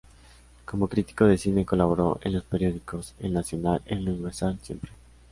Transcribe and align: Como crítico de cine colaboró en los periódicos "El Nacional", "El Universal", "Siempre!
Como 0.65 0.87
crítico 0.87 1.25
de 1.25 1.37
cine 1.37 1.63
colaboró 1.63 2.19
en 2.23 2.33
los 2.33 2.43
periódicos 2.43 3.13
"El 3.19 3.33
Nacional", 3.33 3.83
"El 3.85 4.09
Universal", 4.09 4.57
"Siempre! 4.63 4.89